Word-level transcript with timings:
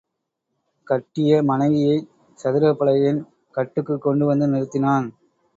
கட்டிய 0.87 1.41
மனைவியைச் 1.43 2.09
சதுரப்பலகையின் 2.39 3.21
கட்டுக்குக் 3.57 4.01
கொண்டு 4.01 4.25
வந்து 4.25 4.47
நிறுத்தினான். 4.47 5.07